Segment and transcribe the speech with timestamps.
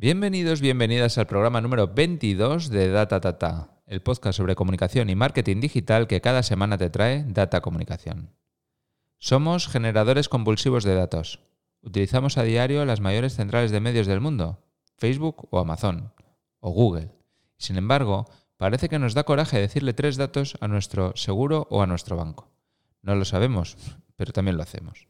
[0.00, 5.60] Bienvenidos, bienvenidas al programa número 22 de Data Tata, el podcast sobre comunicación y marketing
[5.60, 8.30] digital que cada semana te trae Data Comunicación.
[9.18, 11.40] Somos generadores compulsivos de datos.
[11.82, 14.62] Utilizamos a diario las mayores centrales de medios del mundo,
[14.98, 16.12] Facebook o Amazon,
[16.60, 17.10] o Google.
[17.56, 18.26] Sin embargo,
[18.56, 22.52] parece que nos da coraje decirle tres datos a nuestro seguro o a nuestro banco.
[23.02, 23.76] No lo sabemos,
[24.14, 25.08] pero también lo hacemos.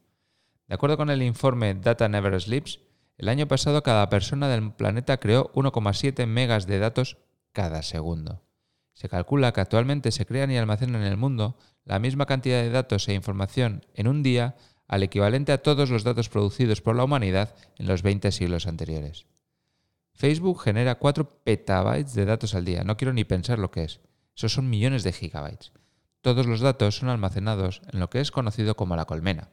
[0.66, 2.80] De acuerdo con el informe Data Never Sleeps,
[3.19, 7.18] el año pasado cada persona del planeta creó 1,7 megas de datos
[7.53, 8.45] cada segundo.
[8.95, 12.71] Se calcula que actualmente se crean y almacenan en el mundo la misma cantidad de
[12.71, 17.04] datos e información en un día al equivalente a todos los datos producidos por la
[17.04, 19.26] humanidad en los 20 siglos anteriores.
[20.12, 24.00] Facebook genera 4 petabytes de datos al día, no quiero ni pensar lo que es.
[24.37, 25.73] Esos son millones de gigabytes.
[26.21, 29.50] Todos los datos son almacenados en lo que es conocido como la colmena,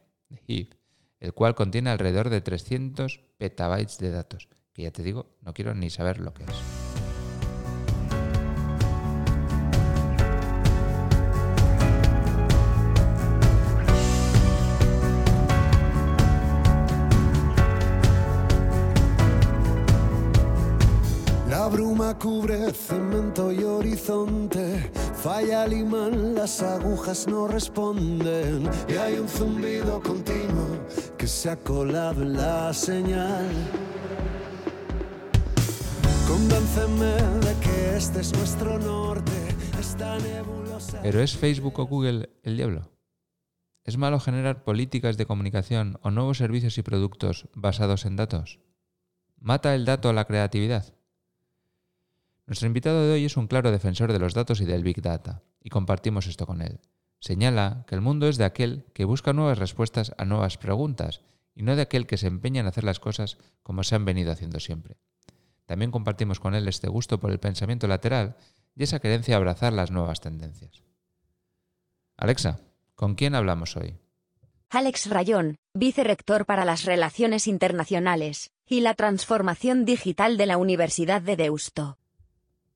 [1.25, 5.73] el cual contiene alrededor de 300 petabytes de datos, que ya te digo, no quiero
[5.73, 6.84] ni saber lo que es.
[22.19, 30.01] Cubre cemento y horizonte, falla el imán, las agujas no responden y hay un zumbido
[30.01, 30.79] continuo
[31.17, 33.45] que se ha colado en la señal.
[36.27, 37.11] Convénceme
[37.45, 39.31] de que este es nuestro norte,
[39.79, 41.01] esta nebulosa.
[41.03, 42.91] ¿Pero es Facebook o Google el diablo?
[43.83, 48.59] ¿Es malo generar políticas de comunicación o nuevos servicios y productos basados en datos?
[49.37, 50.95] ¿Mata el dato a la creatividad?
[52.47, 55.41] Nuestro invitado de hoy es un claro defensor de los datos y del Big Data,
[55.61, 56.79] y compartimos esto con él.
[57.19, 61.21] Señala que el mundo es de aquel que busca nuevas respuestas a nuevas preguntas,
[61.55, 64.31] y no de aquel que se empeña en hacer las cosas como se han venido
[64.31, 64.97] haciendo siempre.
[65.65, 68.35] También compartimos con él este gusto por el pensamiento lateral
[68.75, 70.83] y esa querencia a abrazar las nuevas tendencias.
[72.17, 72.59] Alexa,
[72.93, 73.97] ¿con quién hablamos hoy?
[74.69, 81.37] Alex Rayón, vicerrector para las Relaciones Internacionales y la Transformación Digital de la Universidad de
[81.37, 81.97] Deusto.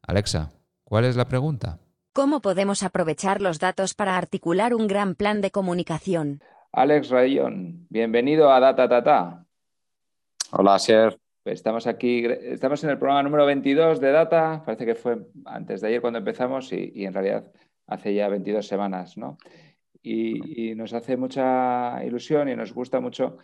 [0.10, 0.50] Alexa,
[0.86, 1.78] ¿cuál es la pregunta?
[2.14, 6.42] ¿Cómo podemos aprovechar los datos para articular un gran plan de comunicación?
[6.72, 9.46] Alex Rayón, bienvenido a Data Tata.
[10.50, 11.20] Hola, Sier.
[11.46, 15.90] Estamos aquí, estamos en el programa número 22 de Data, parece que fue antes de
[15.90, 17.52] ayer cuando empezamos y, en realidad
[17.86, 19.38] hace ya 22 semanas, ¿no?
[20.02, 23.38] Y, y, nos hace mucha ilusión y nos gusta mucho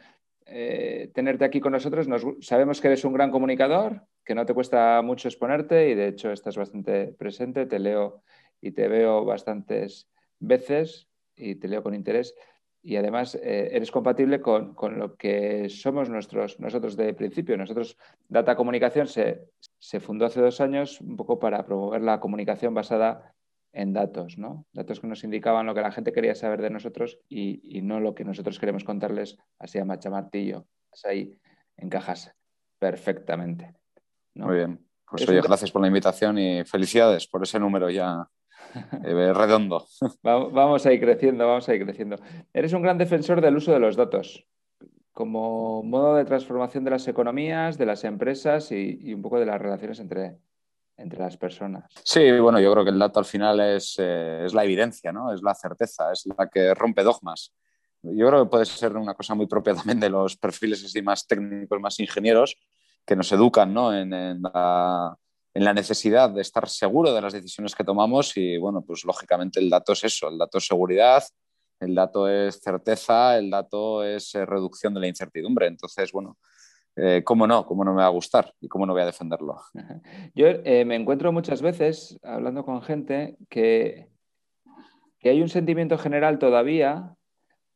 [0.46, 2.08] eh, tenerte aquí con nosotros.
[2.42, 6.32] sabemos que eres un gran comunicador, que no te cuesta mucho exponerte y de hecho
[6.32, 7.66] estás bastante presente.
[7.66, 8.24] Te leo
[8.62, 12.36] y te veo bastantes veces y te leo con interés.
[12.82, 17.58] Y además eh, eres compatible con, lo que somos nuestros, nosotros de principio.
[17.58, 17.98] Nosotros,
[18.28, 23.35] Data Comunicación se, se fundó hace dos años un poco para promover la comunicación basada
[23.76, 24.66] en datos, ¿no?
[24.72, 28.16] Datos que nos indicaban lo que la gente quería saber de nosotros y, no lo
[28.16, 30.66] que nosotros queremos contarles así a machamartillo.
[31.04, 31.38] Ahí
[31.76, 32.34] encajas
[32.80, 33.76] perfectamente.
[34.34, 34.80] Muy bien.
[35.10, 38.30] Pues oye, gracias por la invitación y felicidades por ese número ya
[39.04, 39.86] eh, redondo.
[40.24, 42.16] vamos a ir creciendo, vamos a ir creciendo.
[42.54, 44.48] Eres un gran defensor del uso de los datos
[45.12, 49.62] como modo de transformación de las economías, de las empresas y un poco de las
[49.62, 50.40] relaciones entre,
[50.98, 51.92] entre las personas.
[52.04, 55.34] Sí, bueno, yo creo que el dato al final es, eh, es, la evidencia, ¿no?
[55.34, 57.54] Es la certeza, es la que rompe dogmas.
[58.02, 61.26] Yo creo que puede ser una cosa muy propia también de los perfiles así más
[61.26, 62.56] técnicos, más ingenieros,
[63.06, 63.96] que nos educan ¿no?
[63.96, 65.18] en, en, la,
[65.54, 69.94] necesidad de estar seguro de las decisiones que tomamos y, bueno, pues lógicamente el dato
[69.94, 71.24] es eso, el dato es seguridad,
[71.80, 75.68] el dato es certeza, el dato es eh, reducción de la incertidumbre.
[75.68, 76.38] Entonces, bueno,
[76.96, 77.66] eh, ¿cómo no?
[77.66, 78.54] ¿Cómo no me va a gustar?
[78.62, 79.58] ¿Y cómo no voy a defenderlo?
[80.36, 84.08] Yo eh, me encuentro muchas veces hablando con gente que,
[85.20, 87.16] que, hay un sentimiento general todavía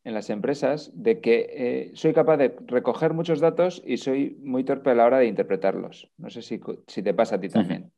[0.05, 4.63] en las empresas de que eh, soy capaz de recoger muchos datos y soy muy
[4.63, 6.09] torpe a la hora de interpretarlos.
[6.17, 7.91] No sé si, si te pasa a ti también.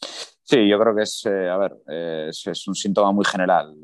[0.00, 1.76] Sí, yo creo que es, a ver,
[2.28, 3.76] es, es, un síntoma muy general.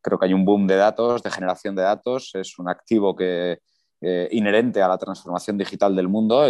[0.00, 3.58] creo que hay un boom de datos, de generación de datos, es un activo que,
[4.04, 6.44] eh, inherente a la transformación digital del mundo.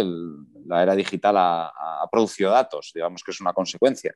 [0.65, 4.15] la era digital ha, producido datos, digamos que es una consecuencia.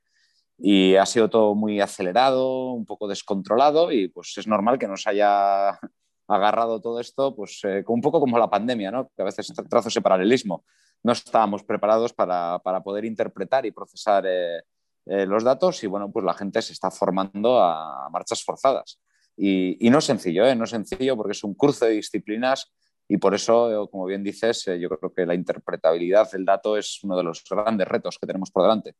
[0.57, 5.05] Y ha sido todo muy acelerado, un poco descontrolado y pues es normal que nos
[5.05, 5.79] haya
[6.27, 9.11] agarrado todo esto, pues eh, un poco como la pandemia, ¿no?
[9.15, 10.65] que a veces trazo ese paralelismo.
[11.03, 14.63] No estábamos preparados para, para poder interpretar y procesar eh,
[15.05, 18.99] los datos y bueno, pues la gente se está formando a marchas forzadas.
[19.35, 20.55] Y, y no es sencillo, ¿eh?
[20.55, 22.73] no es sencillo porque es un cruce de disciplinas
[23.07, 27.15] Y por eso, como bien dices, yo creo que la interpretabilidad del dato es uno
[27.17, 28.95] de los grandes retos que tenemos por delante.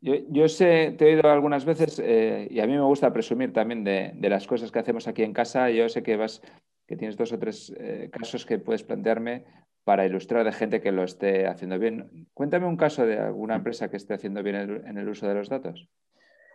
[0.00, 4.12] Yo, sé, te he oído algunas veces y a mí me gusta presumir también de,
[4.14, 5.70] de, las cosas que hacemos aquí en casa.
[5.70, 6.40] Yo sé que vas,
[6.86, 7.74] que tienes dos o tres
[8.12, 9.44] casos que puedes plantearme
[9.84, 12.28] para ilustrar de gente que lo esté haciendo bien.
[12.34, 14.56] Cuéntame un caso de alguna empresa que esté haciendo bien
[14.86, 15.88] en el uso de los datos.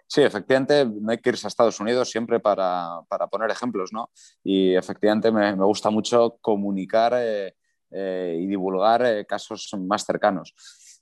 [0.07, 4.09] Sí, efectivamente, no hay que irse a Estados Unidos siempre para, poner ejemplos, ¿no?
[4.43, 7.55] Y efectivamente me, gusta mucho comunicar eh,
[7.91, 10.53] eh, y divulgar eh, casos más cercanos.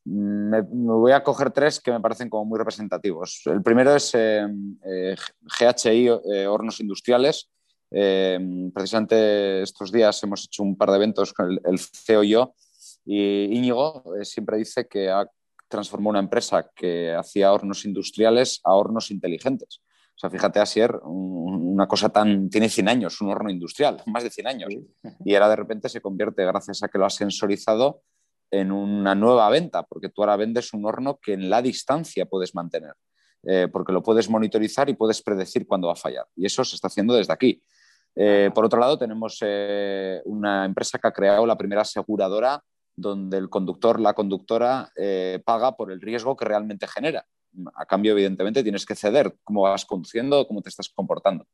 [0.05, 3.41] Me, voy a coger tres que me parecen como muy representativos.
[3.45, 6.09] El primero es GHI
[6.47, 7.49] Hornos Industriales,
[7.91, 8.39] eh,
[8.73, 12.53] precisamente estos días hemos hecho un par de eventos con el, CEO y yo,
[13.05, 15.29] y Íñigo eh, siempre dice que ha
[15.67, 19.81] transformado una empresa que hacía hornos industriales a hornos inteligentes.
[20.15, 22.49] O sea, fíjate, Asier, una cosa tan.
[22.49, 24.73] tiene 100 años, un horno industrial, más de 100 años.
[25.25, 28.01] Y ahora de repente se convierte, gracias a que lo ha sensorizado,
[28.51, 32.55] en una nueva venta, porque tú ahora vendes un horno que en la distancia puedes
[32.55, 32.93] mantener.
[33.47, 36.25] Eh, porque lo puedes monitorizar y puedes predecir cuándo va a fallar.
[36.35, 37.61] Y eso se está haciendo desde aquí.
[38.15, 42.63] Eh, por otro lado, tenemos eh, una empresa que ha creado la primera aseguradora
[42.95, 44.91] donde el conductor, la conductora,
[45.45, 47.25] paga por el riesgo que realmente genera.
[47.75, 51.47] A cambio, evidentemente, tienes que ceder cómo vas conduciendo, cómo te estás comportando.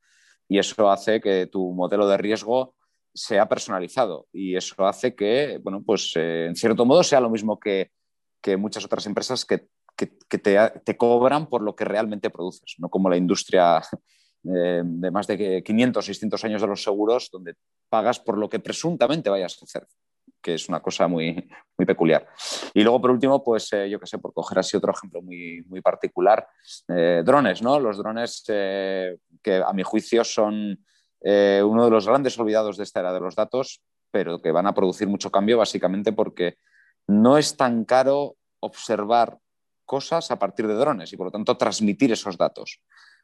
[0.48, 2.76] Y eso hace que tu modelo de riesgo
[3.14, 7.92] sea personalizado y eso hace que, bueno, pues en cierto modo sea lo mismo que,
[8.42, 13.10] que muchas otras empresas que que, te, cobran por lo que realmente produces, no como
[13.10, 13.82] la industria
[14.44, 17.56] eh, de más de 500, 600 años de los seguros, donde
[17.90, 19.88] pagas por lo que presuntamente vayas a hacer,
[20.42, 22.28] que es una cosa muy, muy peculiar.
[22.74, 25.64] Y luego, por último, pues eh, yo qué sé, por coger así otro ejemplo muy,
[25.68, 26.48] muy particular,
[26.88, 27.80] eh, drones, ¿no?
[27.80, 29.18] Los drones que
[29.66, 30.84] a mi juicio son
[31.24, 34.74] uno de los grandes olvidados de esta era de los datos, pero que van a
[34.74, 36.58] producir mucho cambio básicamente porque
[37.08, 39.38] no es tan caro observar
[39.86, 42.82] cosas a partir de drones y por lo tanto transmitir esos datos.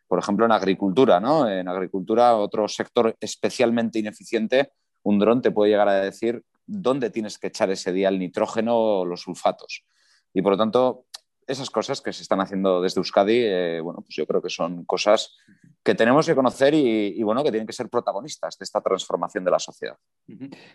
[0.07, 1.49] Por ejemplo, en agricultura, ¿no?
[1.49, 4.71] En agricultura, otro sector especialmente ineficiente,
[5.03, 8.77] un dron te puede llegar a decir dónde tienes que echar ese día el nitrógeno
[8.77, 9.85] o los sulfatos.
[10.33, 11.05] Y por lo tanto,
[11.47, 14.83] esas cosas que se están haciendo desde Euskadi, eh, bueno, pues yo creo que son
[14.85, 15.35] cosas
[15.81, 19.51] que tenemos que conocer y, bueno, que tienen que ser protagonistas de esta transformación de
[19.51, 19.95] la sociedad.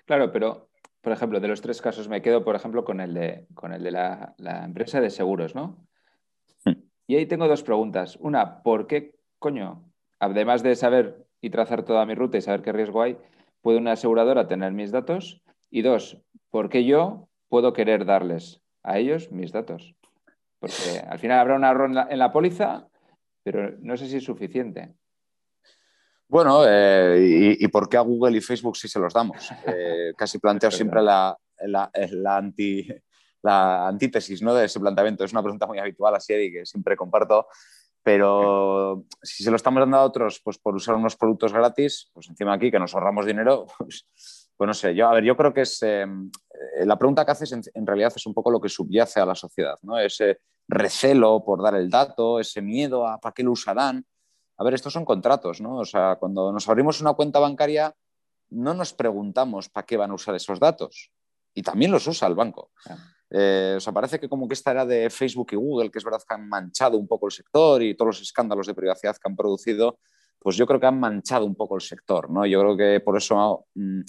[0.06, 0.70] Claro, pero
[1.02, 3.82] por ejemplo, de los tres casos me quedo, por ejemplo, con el de, con el
[3.82, 4.34] de la,
[4.64, 5.84] empresa de seguros, ¿no?
[6.64, 6.80] Hmm.
[7.08, 8.16] Y ahí tengo dos preguntas.
[8.20, 12.72] Una, ¿por qué, coño, además de saber y trazar toda mi ruta y saber qué
[12.72, 13.18] riesgo hay,
[13.60, 15.42] puede una aseguradora tener mis datos?
[15.74, 16.18] Y dos,
[16.50, 19.94] ¿por qué yo puedo querer darles a ellos mis datos?
[20.58, 22.86] Porque al final habrá un error en la póliza,
[23.42, 24.94] pero no sé si es suficiente.
[26.28, 29.50] Bueno, eh, y, por qué a Google y Facebook sí se los damos?
[29.66, 31.38] Eh, casi planteo siempre la,
[32.26, 32.86] anti,
[33.40, 34.54] la antítesis ¿no?
[34.54, 35.24] de ese planteamiento.
[35.24, 37.46] Es una pregunta muy habitual así y que siempre comparto.
[38.02, 42.28] Pero si se lo estamos dando a otros pues por usar unos productos gratis, pues
[42.28, 44.06] encima aquí que nos ahorramos dinero, pues,
[44.62, 44.94] pues no sé.
[44.94, 46.06] Yo, a ver, yo creo que es, eh,
[46.84, 49.78] la pregunta que haces en, realidad es un poco lo que subyace a la sociedad,
[49.82, 49.98] ¿no?
[49.98, 54.04] Ese recelo por dar el dato, ese miedo a para qué lo usarán
[54.62, 55.78] a ver, estos son contratos, ¿no?
[55.78, 57.92] O sea, cuando nos abrimos una cuenta bancaria,
[58.50, 61.10] no nos preguntamos para qué van a usar esos datos.
[61.52, 62.70] Y también los usa el banco.
[63.28, 66.04] Eh, o sea, parece que como que esta era de Facebook y Google, que es
[66.04, 69.28] verdad que han manchado un poco el sector y todos los escándalos de privacidad que
[69.28, 69.98] han producido,
[70.38, 72.46] pues yo creo que han manchado un poco el sector, ¿no?
[72.46, 74.02] Yo creo que por eso mm,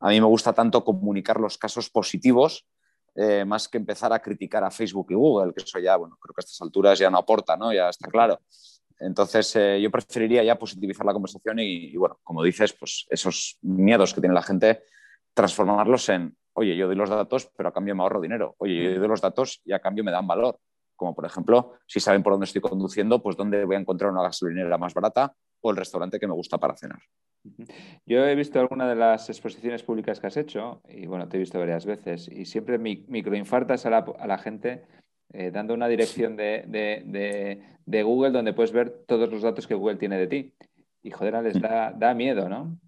[0.00, 2.66] a mí me gusta tanto comunicar los casos positivos
[3.14, 6.34] eh, más que empezar a criticar a Facebook y Google, que eso ya, bueno, creo
[6.34, 7.72] que a estas alturas ya no aporta, ¿no?
[7.72, 8.40] Ya está claro.
[8.98, 14.12] Entonces, eh, yo preferiría ya positivizar la conversación y, bueno, como dices, pues esos miedos
[14.12, 14.82] que tiene la gente,
[15.32, 18.54] transformarlos en, oye, yo doy los datos, pero a cambio me ahorro dinero.
[18.58, 20.58] Oye, yo doy los datos y a cambio me dan valor.
[20.96, 24.22] Como por ejemplo, si saben por dónde estoy conduciendo, pues dónde voy a encontrar una
[24.22, 26.98] gasolinera más barata o el restaurante que me gusta para cenar.
[28.06, 31.40] Yo he visto alguna de las exposiciones públicas que has hecho y bueno, te he
[31.40, 34.84] visto varias veces y siempre microinfartas a la, a la gente
[35.32, 40.18] eh, dando una dirección de, Google donde puedes ver todos los datos que Google tiene
[40.18, 40.54] de ti.
[41.02, 42.78] Y joder, les da, da miedo, ¿no?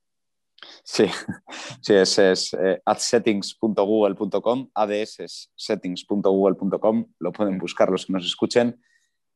[0.82, 1.06] Sí,
[1.82, 8.80] sí, es, es eh, adsettings.google.com, ads settings.google.com, lo pueden buscar los que nos escuchen.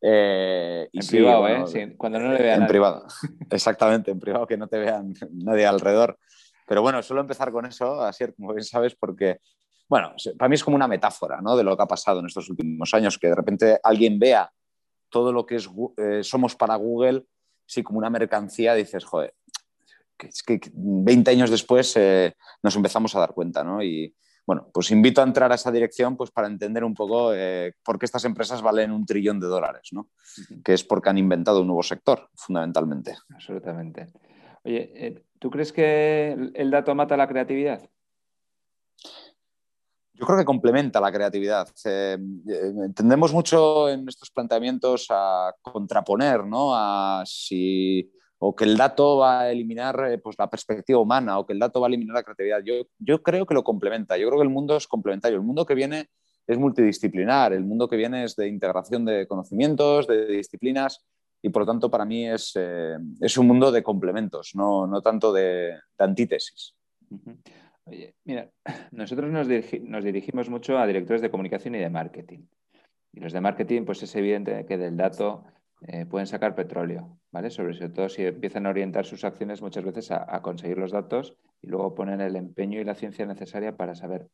[0.05, 1.95] Eh, y en privado, ¿eh?
[1.97, 2.63] cuando no le vean.
[2.63, 3.07] En privado,
[3.51, 6.19] exactamente, en privado, que no te vean nadie alrededor.
[6.67, 9.39] Pero bueno, suelo empezar con eso, así como bien sabes, porque
[9.89, 11.55] bueno, para mí es como una metáfora ¿no?
[11.55, 14.51] de lo que ha pasado en estos últimos años, que de repente alguien vea
[15.11, 17.27] todo lo que es, eh, somos para Google,
[17.67, 19.35] sí, como una mercancía, dices, joder,
[20.19, 23.83] es que 20 años después eh, nos empezamos a dar cuenta, ¿no?
[23.83, 24.15] Y
[24.47, 27.99] bueno, pues invito a entrar a esa dirección pues para entender un poco eh, por
[27.99, 30.09] qué estas empresas valen un trillón de dólares, ¿no?
[30.65, 33.17] Que es porque han inventado un nuevo sector, fundamentalmente.
[33.33, 34.13] Absolutamente.
[34.65, 37.89] Oye, eh, ¿tú crees que el dato mata la creatividad?
[40.15, 41.69] Yo creo que complementa la creatividad.
[42.45, 46.75] entendemos mucho en estos planteamientos a contraponer, ¿no?
[46.75, 48.09] A si
[48.45, 51.61] o que el dato va a eliminar eh, pues, la perspectiva humana o que el
[51.61, 52.61] dato va a eliminar la creatividad.
[52.65, 55.65] Yo, yo creo que lo complementa, yo creo que el mundo es complementario, el mundo
[55.65, 56.09] que viene
[56.49, 61.05] es multidisciplinar, el mundo que viene es de integración de conocimientos, de disciplinas
[61.41, 65.01] y por lo tanto para mí es, eh, es un mundo de complementos, no, no
[65.01, 66.75] tanto de, antítesis.
[67.85, 68.51] Oye, mira,
[68.91, 69.47] nosotros nos,
[69.83, 72.41] nos dirigimos mucho a directores de comunicación y de marketing.
[73.13, 75.45] Y los de marketing, pues es evidente que del dato
[75.89, 77.51] eh, pueden sacar petróleo, ¿vale?
[77.51, 81.67] Sobre, todo si empiezan a orientar sus acciones muchas veces a, conseguir los datos y
[81.67, 84.29] luego ponen el empeño y la ciencia necesaria para saber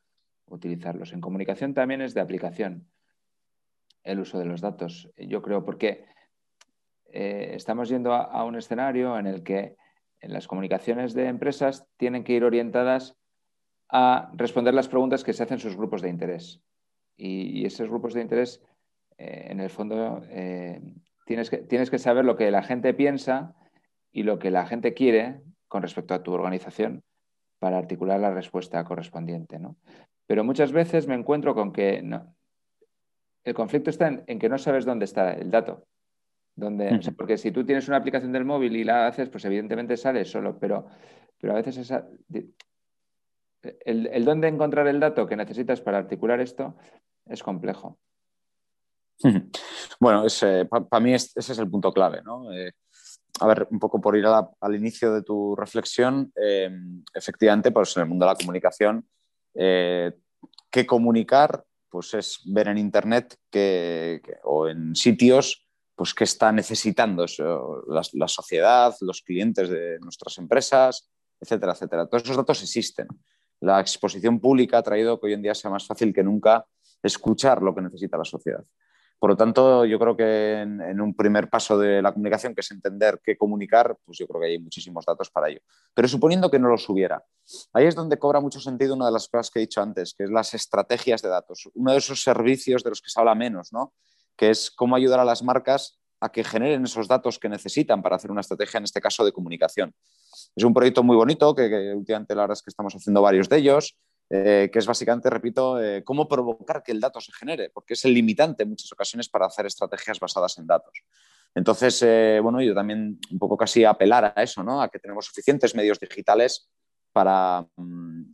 [0.46, 1.14] utilizarlos.
[1.14, 2.86] En comunicación también es de aplicación
[4.04, 6.04] el uso de los datos, yo creo, porque
[7.12, 9.76] eh, estamos yendo a, un escenario en el que
[10.20, 13.16] las comunicaciones de empresas tienen que ir orientadas
[13.88, 16.60] a responder las preguntas que se hacen sus grupos de interés.
[17.16, 18.62] Y, esos grupos de interés,
[19.16, 20.22] eh, en el fondo,
[21.28, 23.54] tienes que, tienes que saber lo que la gente piensa
[24.10, 27.02] y lo que la gente quiere con respecto a tu organización
[27.58, 29.58] para articular la respuesta correspondiente.
[29.58, 29.76] ¿no?
[30.26, 32.02] Pero muchas veces me encuentro con que
[33.44, 35.84] el conflicto está en, que no sabes dónde está el dato.
[36.56, 40.24] Donde, porque si tú tienes una aplicación del móvil y la haces, pues evidentemente sale
[40.24, 40.86] solo, pero,
[41.38, 42.08] pero a veces esa,
[43.84, 46.74] el, el dónde encontrar el dato que necesitas para articular esto
[47.26, 47.98] es complejo.
[50.00, 50.24] Bueno,
[50.88, 52.22] para mí ese es el punto clave.
[52.22, 52.52] ¿no?
[52.52, 52.72] Eh,
[53.40, 56.70] a ver, un poco por ir al inicio de tu reflexión, eh,
[57.14, 59.08] efectivamente, pues en el mundo de la comunicación,
[59.54, 60.12] eh,
[60.70, 61.64] ¿qué comunicar?
[61.90, 65.64] Pues es ver en Internet que, o en sitios
[65.94, 67.26] pues qué está necesitando
[67.88, 72.06] la, la, sociedad, los clientes de nuestras empresas, etcétera, etcétera.
[72.06, 73.08] Todos esos datos existen.
[73.58, 76.64] La exposición pública ha traído que hoy en día sea más fácil que nunca
[77.02, 78.64] escuchar lo que necesita la sociedad.
[79.18, 82.70] Por lo tanto, yo creo que en, un primer paso de la comunicación, que es
[82.70, 85.60] entender qué comunicar, pues yo creo que hay muchísimos datos para ello.
[85.92, 87.24] Pero suponiendo que no los hubiera,
[87.72, 90.24] ahí es donde cobra mucho sentido una de las cosas que he dicho antes, que
[90.24, 91.68] es las estrategias de datos.
[91.74, 93.92] Uno de esos servicios de los que se habla menos, ¿no?
[94.38, 98.16] que es cómo ayudar a las marcas a que generen esos datos que necesitan para
[98.16, 99.92] hacer una estrategia, en este caso de comunicación.
[100.54, 103.48] Es un proyecto muy bonito, que, que últimamente la verdad es que estamos haciendo varios
[103.48, 103.96] de ellos.
[104.30, 108.04] Eh, que es básicamente, repito, eh, cómo provocar que el dato se genere, porque es
[108.04, 111.02] el limitante en muchas ocasiones para hacer estrategias basadas en datos.
[111.54, 114.82] Entonces, eh, bueno, yo también un poco casi apelar a eso, ¿no?
[114.82, 116.68] A que tenemos suficientes medios digitales
[117.10, 118.24] para, mm,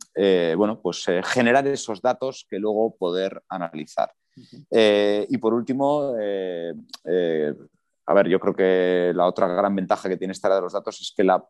[0.57, 4.11] bueno, pues generar esos datos que luego poder analizar.
[4.69, 6.13] y por último,
[8.07, 10.73] a ver, yo creo que la otra gran ventaja que tiene esta área de los
[10.73, 11.43] datos es que la,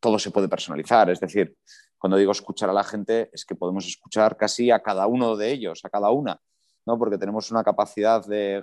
[0.00, 1.56] todo se puede personalizar, es decir,
[1.98, 5.52] cuando digo escuchar a la gente, es que podemos escuchar casi a cada uno de
[5.52, 6.40] ellos, a cada una,
[6.86, 6.98] ¿no?
[6.98, 8.60] porque tenemos una capacidad de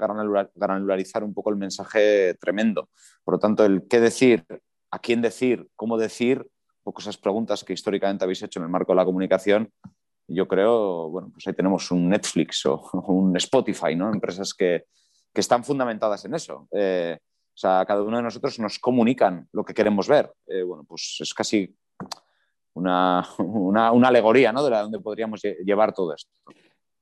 [0.56, 2.90] granularizar un poco el mensaje tremendo.
[3.24, 4.46] Por lo tanto, el qué decir,
[4.92, 6.48] a quién decir, cómo decir,
[6.84, 9.72] poco esas preguntas que históricamente habéis hecho en el marco de la comunicación,
[10.28, 14.12] yo creo, bueno, pues ahí tenemos un Netflix o un Spotify, ¿no?
[14.12, 14.86] Empresas que,
[15.34, 16.68] que están fundamentadas en eso.
[16.72, 20.32] Eh, o sea, cada uno de nosotros nos comunican lo que queremos ver.
[20.48, 21.75] Eh, bueno, pues es casi
[22.74, 24.63] una, una, alegoría ¿no?
[24.63, 26.32] de la donde podríamos llevar todo esto.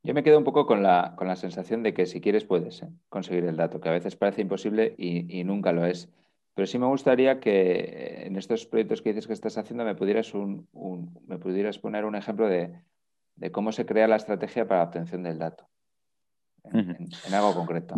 [0.03, 2.81] Yo me quedo un poco con la, con la sensación de que si quieres puedes
[2.81, 2.89] ¿eh?
[3.09, 6.09] conseguir el dato, que a veces parece imposible y, nunca lo es.
[6.55, 10.33] Pero sí me gustaría que en estos proyectos que dices que estás haciendo me pudieras,
[10.33, 10.67] un,
[11.27, 12.73] me pudieras poner un ejemplo de,
[13.35, 15.69] de, cómo se crea la estrategia para la obtención del dato,
[16.63, 17.95] en algo concreto.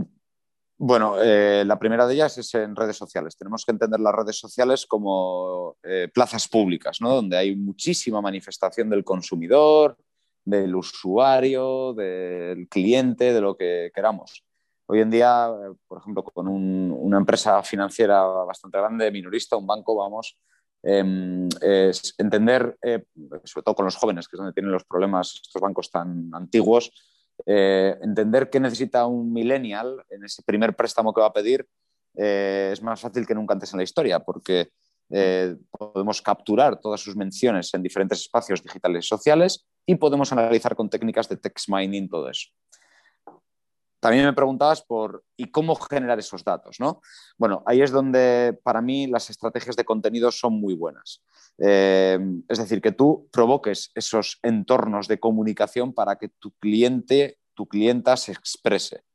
[0.78, 3.38] Bueno, eh, la primera de ellas es en redes sociales.
[3.38, 7.16] Tenemos que entender las redes sociales como eh, plazas públicas, ¿no?
[7.16, 9.98] donde hay muchísima manifestación del consumidor,
[10.44, 14.44] del usuario, del cliente, de lo que queramos.
[14.88, 19.96] Hoy en día, eh, por ejemplo, con una empresa financiera bastante grande, minorista, un banco,
[19.96, 20.38] vamos,
[20.82, 22.78] em, es entender,
[23.46, 26.92] sobre todo con los jóvenes, que es donde tienen los problemas estos bancos tan antiguos,
[27.46, 31.68] eh, entender qué necesita un millennial en ese primer préstamo que va a pedir
[32.16, 34.70] eh, es más fácil que nunca antes en la historia, porque
[35.10, 40.76] eh, podemos capturar todas sus menciones en diferentes espacios digitales y sociales y podemos analizar
[40.76, 42.50] con técnicas de text mining todo eso.
[44.04, 46.78] También me preguntabas por ¿y cómo generar esos datos?
[46.82, 47.00] ¿no?
[47.38, 51.24] Bueno, ahí es donde para mí las estrategias de contenido son muy buenas.
[51.58, 52.20] Eh,
[52.50, 58.18] es decir, que tú provoques esos entornos de comunicación para que tu cliente, tu clienta
[58.18, 59.06] se exprese.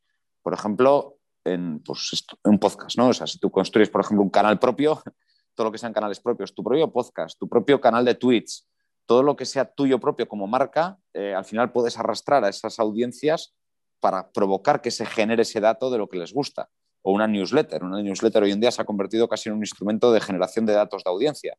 [0.41, 3.09] Por ejemplo, en, pues, un podcast, ¿no?
[3.09, 5.03] O sea, si tú construyes, por ejemplo, un canal propio,
[5.55, 8.67] todo lo que sean canales propios, tu propio podcast, tu propio canal de tweets,
[9.05, 12.79] todo lo que sea tuyo propio como marca, eh, al final puedes arrastrar a esas
[12.79, 13.55] audiencias
[14.01, 16.69] para provocar que se genere ese dato de lo que les gusta.
[17.03, 17.83] O una newsletter.
[17.85, 20.73] Una newsletter hoy en día se ha convertido casi en un instrumento de generación de
[20.73, 21.57] datos de audiencia.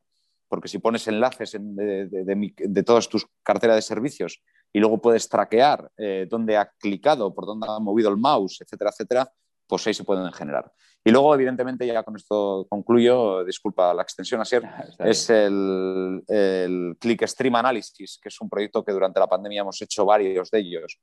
[0.48, 4.42] Porque si pones enlaces de, todas tus carteras de servicios
[4.72, 8.90] y luego puedes traquear eh, dónde ha clicado, por dónde ha movido el mouse, etcétera,
[8.90, 9.32] etcétera,
[9.68, 10.72] pues ahí se pueden generar.
[11.04, 14.56] Y luego, evidentemente, ya con esto concluyo, disculpa la extensión, así
[14.98, 19.80] es el, el Click Stream Analysis, que es un proyecto que durante la pandemia hemos
[19.80, 21.00] hecho varios de ellos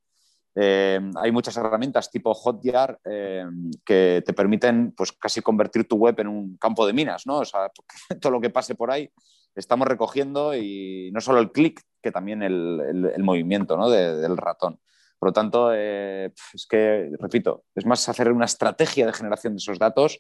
[0.56, 3.46] eh, hay muchas herramientas tipo Hotjar eh,
[3.86, 7.40] que te permiten pues, casi convertir tu web en un campo de minas, ¿no?
[7.40, 7.72] O sea,
[8.22, 9.12] todo lo que pase por ahí
[9.56, 13.90] estamos recogiendo y no solo el clic, que también el, movimiento ¿no?
[13.90, 14.80] del ratón.
[15.20, 19.58] Por lo tanto, eh, es que, repito, es más hacer una estrategia de generación de
[19.58, 20.20] esos datos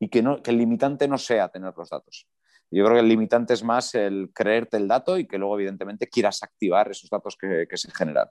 [0.00, 2.26] y que, no, que el limitante no sea tener los datos.
[2.70, 6.08] Yo creo que el limitante es más el creerte el dato y que luego, evidentemente,
[6.08, 8.28] quieras activar esos datos que, se generan.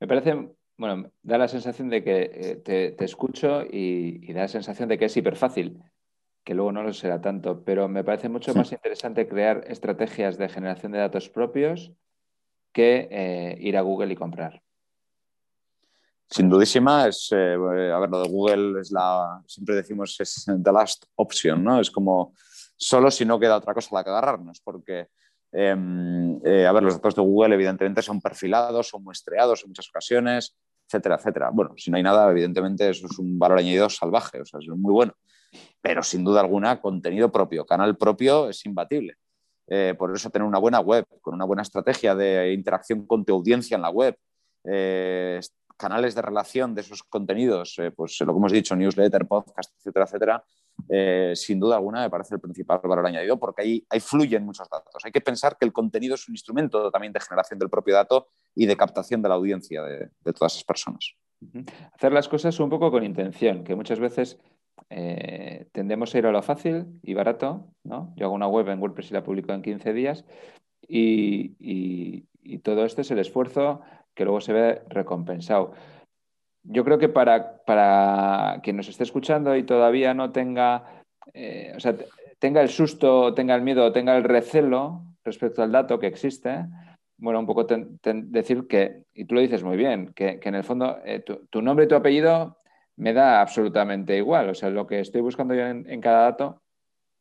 [0.00, 2.56] Me parece, bueno, da la sensación de que eh,
[2.96, 5.82] te, escucho y, da la sensación de que es hiper fácil,
[6.44, 10.48] que luego no lo será tanto, pero me parece mucho más interesante crear estrategias de
[10.48, 11.92] generación de datos propios
[12.72, 14.62] que eh, ir a Google y comprar.
[16.28, 17.54] Sin dudísima, es, eh,
[17.92, 21.78] a ver, lo de Google es la, siempre decimos es the last option, ¿no?
[21.78, 22.32] Es como
[22.74, 25.08] solo si no queda otra cosa a la que agarrarnos, porque
[25.52, 29.88] Em, eh, a ver, los datos de Google evidentemente son perfilados, son muestreados en muchas
[29.88, 30.56] ocasiones,
[30.86, 31.50] etcétera, etcétera.
[31.52, 34.68] Bueno, si no hay nada, evidentemente eso es un valor añadido salvaje, o sea, es
[34.68, 35.12] muy bueno.
[35.82, 39.16] Pero sin duda alguna, contenido propio, canal propio es imbatible.
[39.66, 43.34] Eh, por eso tener una buena web, con una buena estrategia de interacción con tu
[43.34, 44.16] audiencia en la web,
[44.64, 45.38] eh,
[45.76, 50.44] canales de relación de esos contenidos, pues lo que hemos dicho, newsletter, podcast, etcétera, etcétera,
[50.88, 55.02] eh, sin duda alguna me parece el principal valor añadido porque ahí, fluyen muchos datos.
[55.04, 58.28] Hay que pensar que el contenido es un instrumento también de generación del propio dato
[58.54, 61.14] y de captación de la audiencia de, todas esas personas.
[61.94, 64.38] Hacer las cosas un poco con intención, que muchas veces
[64.90, 67.66] eh, tendemos a ir a lo fácil y barato.
[67.84, 68.12] ¿no?
[68.16, 70.24] Yo hago una web en WordPress y la publico en 15 días
[70.86, 71.54] y,
[72.42, 73.80] y todo esto es el esfuerzo
[74.14, 75.72] que luego se ve recompensado
[76.64, 81.02] yo creo que para, para quien nos esté escuchando y todavía no tenga,
[81.34, 81.94] eh, o sea,
[82.38, 86.66] tenga el susto, tenga el miedo, tenga el recelo respecto al dato que existe,
[87.22, 90.98] bueno, un poco decir que, y tú lo dices muy bien, que, en el fondo
[91.04, 92.58] eh, tu, nombre y tu apellido
[92.96, 94.50] me da absolutamente igual.
[94.50, 96.62] O sea, lo que estoy buscando yo en, cada dato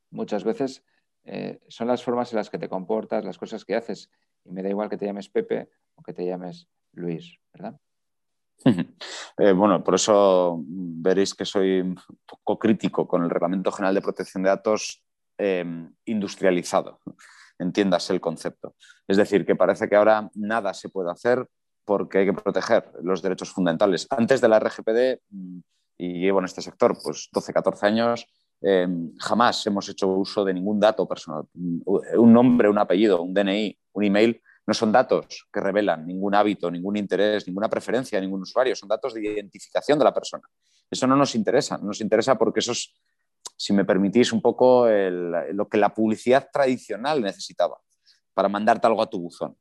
[0.10, 0.84] muchas veces
[1.24, 4.10] eh, son las formas en las que te comportas, las cosas que haces.
[4.44, 7.80] Y me da igual que te llames Pepe o que te llames Luis, ¿verdad?
[9.38, 14.02] Eh, bueno, por eso veréis que soy un poco crítico con el Reglamento General de
[14.02, 15.04] Protección de Datos
[15.38, 15.66] eh,
[16.06, 17.00] industrializado.
[17.58, 18.76] Entiéndase el concepto.
[19.08, 21.48] Es decir, que parece que ahora nada se puede hacer
[21.86, 24.08] porque hay que proteger los derechos fundamentales.
[24.10, 25.60] Antes de la RGPD, mm,
[25.98, 28.28] y llevo en este sector pues 12, 14 años,
[28.62, 28.88] eh,
[29.20, 31.46] jamás hemos hecho uso de ningún dato personal.
[31.54, 36.72] Un nombre, un apellido, un DNI, un email no son datos que revelan ningún hábito,
[36.72, 40.44] ningún interés, ninguna preferencia ningún usuario, son datos de identificación de la persona.
[40.90, 42.94] Eso no nos interesa, no nos interesa porque eso es,
[43.58, 47.82] si me permitís, un poco lo que la publicidad tradicional necesitaba
[48.34, 49.58] para mandarte algo a tu buzón.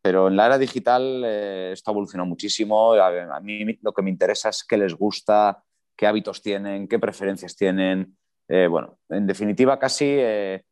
[0.00, 2.94] Pero en la era digital eh, esto ha evolucionado muchísimo.
[2.94, 5.62] A, mí lo que me interesa es qué les gusta,
[5.94, 8.16] qué hábitos tienen, qué preferencias tienen.
[8.48, 10.64] Eh, bueno, en definitiva, casi eh,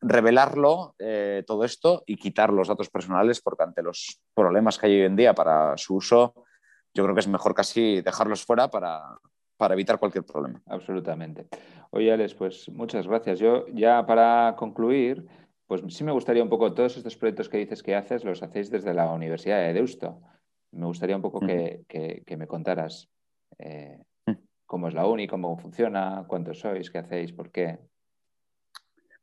[0.00, 5.00] revelarlo eh, todo esto y quitar los datos personales porque ante los problemas que hay
[5.00, 6.34] hoy en día para su uso,
[6.94, 9.18] yo creo que es mejor casi dejarlos fuera para,
[9.70, 10.60] evitar cualquier problema.
[10.66, 11.48] Absolutamente.
[11.90, 13.38] Oye, Alex, pues muchas gracias.
[13.38, 15.26] Yo ya para concluir,
[15.66, 18.70] pues sí me gustaría un poco, todos estos proyectos que dices que haces, los hacéis
[18.70, 20.20] desde la Universidad de Deusto.
[20.72, 21.84] Me gustaría un poco que,
[22.36, 23.08] me contaras
[23.58, 24.32] eh, mm.
[24.66, 27.78] cómo es la uni, cómo funciona, cuántos sois, qué hacéis, por qué.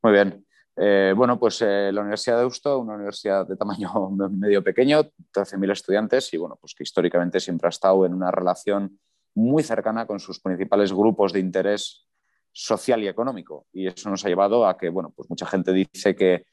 [0.03, 0.46] Muy bien.
[0.79, 3.89] Eh, bueno, pues eh, la Universidad de Deusto, una universidad de tamaño
[4.31, 8.99] medio pequeño, 13.000 estudiantes y bueno, pues que históricamente siempre ha estado en una relación
[9.33, 12.07] muy cercana con sus principales grupos de interés
[12.51, 13.65] social y económico.
[13.73, 16.45] Y eso nos ha llevado a que, bueno, pues mucha gente dice que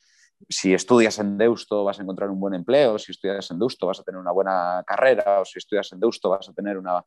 [0.48, 4.00] si estudias en Deusto vas a encontrar un buen empleo, si estudias en Deusto vas
[4.00, 7.04] a tener una buena carrera, o si estudias en Deusto vas a tener una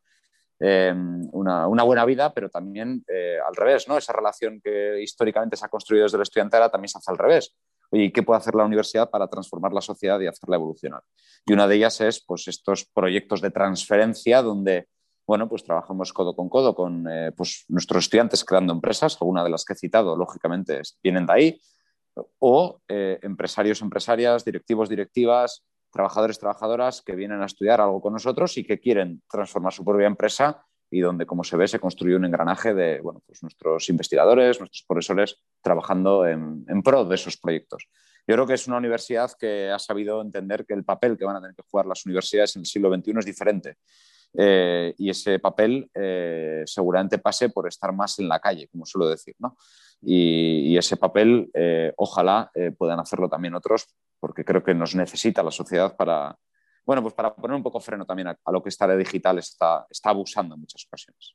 [0.60, 3.98] em, una, buena vida, pero también eh, al revés, ¿no?
[3.98, 7.56] Esa relación que históricamente se ha construido desde la estudiantela también se hace al revés.
[7.90, 11.02] Oye, ¿qué puede hacer la universidad para transformar la sociedad y hacerla evolucionar?
[11.46, 14.88] Y una de ellas es pues, estos proyectos de transferencia donde
[15.28, 19.50] bueno, pues trabajamos codo con codo con eh, pues, nuestros estudiantes creando empresas, alguna de
[19.50, 21.62] las que he citado, lógicamente, vienen de ahí,
[22.40, 28.58] o eh, empresarios, empresarias, directivos, directivas, trabajadores, trabajadoras que vienen a estudiar algo con nosotros
[28.58, 32.26] y que quieren transformar su propia empresa y donde, como se ve, se construye un
[32.26, 37.90] engranaje de bueno, pues nuestros investigadores, nuestros profesores trabajando en, pro de esos proyectos.
[38.26, 41.38] Yo creo que es una universidad que ha sabido entender que el papel que van
[41.38, 43.76] a tener que jugar las universidades en el siglo XXI es diferente.
[44.34, 49.10] Eh, y ese papel eh, seguramente pase por estar más en la calle, como suelo
[49.10, 49.36] decir.
[49.40, 49.58] ¿no?
[50.02, 53.88] Y, ese papel, eh, ojalá puedan hacerlo también otros,
[54.20, 56.38] porque creo que nos necesita la sociedad para,
[56.88, 59.86] bueno, pues para poner un poco freno también a, lo que esta red digital está,
[59.90, 61.34] está abusando en muchas ocasiones.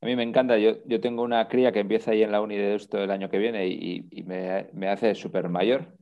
[0.00, 2.56] A mí me encanta, yo, yo tengo una cría que empieza ahí en la uni
[2.56, 5.96] de esto el año que viene y, me, me, hace súper mayor,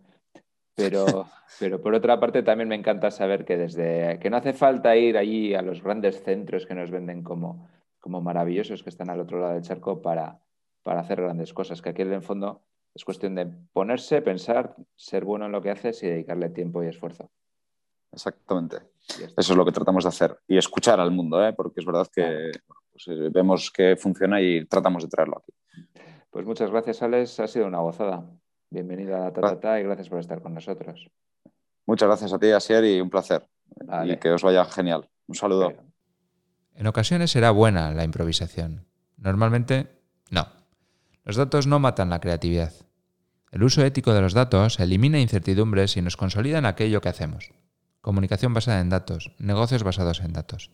[0.74, 1.04] pero,
[1.60, 5.18] pero por otra parte también me encanta saber que desde que no hace falta ir
[5.18, 7.68] allí a los grandes centros que nos venden como,
[8.00, 10.40] como maravillosos que están al otro lado del charco para,
[10.82, 12.62] para hacer grandes cosas, que aquí en el fondo
[12.94, 16.88] es cuestión de ponerse, pensar, ser bueno en lo que haces y dedicarle tiempo y
[16.88, 17.30] esfuerzo.
[18.12, 18.78] Exactamente.
[19.08, 20.38] Eso es lo que tratamos de hacer.
[20.48, 21.52] Y escuchar al mundo, ¿eh?
[21.52, 22.50] porque es verdad que
[22.90, 25.52] pues, eh, vemos que funciona y tratamos de traerlo aquí.
[26.30, 27.40] Pues muchas gracias, Alex.
[27.40, 28.24] Ha sido una gozada.
[28.70, 31.10] Bienvenida a Tatata y gracias por estar con nosotros.
[31.86, 33.46] Muchas gracias a ti, Asier, y un placer.
[34.04, 35.08] Y que os vaya genial.
[35.26, 35.72] Un saludo.
[36.74, 38.86] En ocasiones será buena la improvisación.
[39.16, 39.88] Normalmente,
[40.30, 40.57] no.
[41.28, 42.72] Los datos no matan la creatividad.
[43.50, 47.50] El uso ético de los datos elimina incertidumbres y nos consolida en aquello que hacemos.
[48.00, 50.70] Comunicación basada en datos, negocios basados en datos.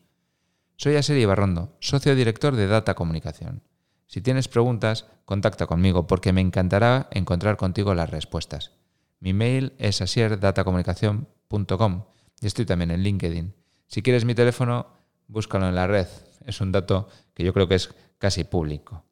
[0.77, 3.65] Soy Aseri Barrondo, socio director de Data Comunicación.
[4.07, 8.71] Si tienes preguntas, contacta conmigo porque me encantará encontrar contigo las respuestas.
[9.19, 12.05] Mi mail es asierdatacomunicación.com
[12.41, 13.53] y estoy también en LinkedIn.
[13.89, 14.87] Si quieres mi teléfono,
[15.27, 16.07] búscalo en la red.
[16.47, 19.03] Es un dato que yo creo que es casi público.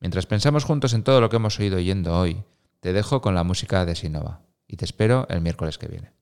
[0.00, 2.44] Mientras pensamos juntos en todo lo que hemos oído yendo hoy,
[2.80, 6.12] te dejo con la música de Sinova y te espero el miércoles que viene.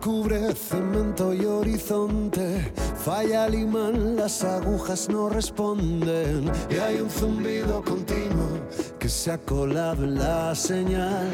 [0.00, 2.72] Cubre cemento y horizonte.
[3.04, 6.50] Falla el imán, las agujas no responden.
[6.70, 8.60] Y hay un zumbido continuo
[8.98, 11.30] que se ha colado en la señal.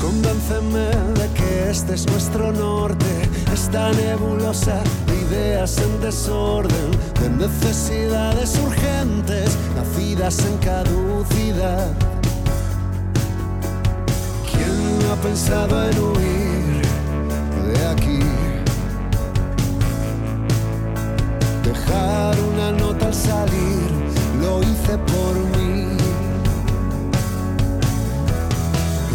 [0.00, 8.58] Convénceme de que este es nuestro norte, esta nebulosa de ideas en desorden, de necesidades
[8.64, 12.17] urgentes, nacidas en caducidad
[15.10, 16.82] ha pensado en huir
[17.72, 18.20] de aquí.
[21.64, 23.88] Dejar una nota al salir,
[24.42, 25.96] lo hice por mí.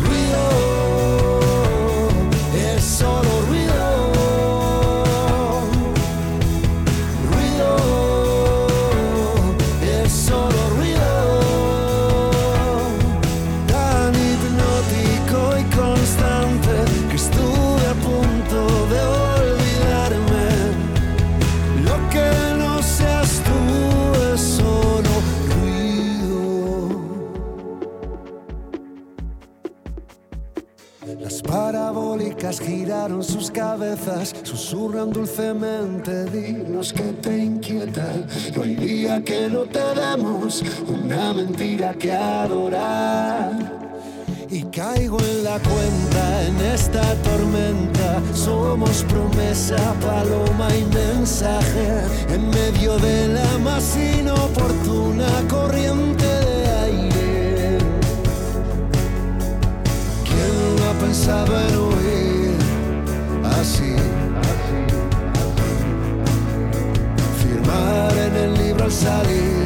[0.03, 0.73] Ruido.
[2.63, 3.72] giraron
[42.11, 43.51] adorar.
[44.49, 48.21] Y caigo en la cuenta en esta tormenta.
[48.33, 52.03] Somos promesa, paloma y mensaje.
[52.29, 57.77] En medio de la más inoportuna corriente de aire.
[60.23, 62.53] ¿Quién no ha pensado en huir?
[63.59, 63.95] así.
[67.41, 69.63] Firmar en el libro al salir